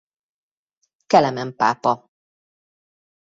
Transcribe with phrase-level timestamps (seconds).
[1.11, 1.93] Kelemen pápa.